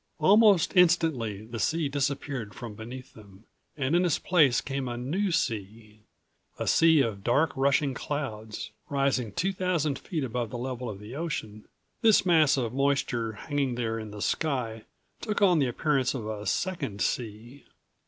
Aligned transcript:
Almost 0.17 0.75
instantly 0.75 1.45
the 1.45 1.59
sea 1.59 1.87
disappeared 1.87 2.55
from 2.55 2.73
beneath 2.73 3.13
them 3.13 3.45
and 3.77 3.95
in 3.95 4.03
its 4.03 4.17
place 4.17 4.59
came 4.59 4.87
a 4.87 4.97
new 4.97 5.31
sea; 5.31 6.05
a 6.57 6.65
sea 6.65 7.01
of 7.01 7.23
dark 7.23 7.51
rushing 7.55 7.93
clouds. 7.93 8.71
Rising 8.89 9.31
two 9.31 9.53
thousand 9.53 9.99
feet 9.99 10.23
above 10.23 10.49
the 10.49 10.57
level 10.57 10.89
of 10.89 10.97
the 10.97 11.15
ocean, 11.15 11.67
this 12.01 12.25
mass 12.25 12.57
of 12.57 12.73
moisture 12.73 13.33
hanging 13.33 13.75
there 13.75 13.99
in 13.99 14.09
the 14.09 14.23
sky 14.23 14.85
took 15.19 15.37
on195 15.37 15.59
the 15.59 15.67
appearance 15.67 16.13
of 16.15 16.27
a 16.27 16.47
second 16.47 16.99
sea. 17.03 17.65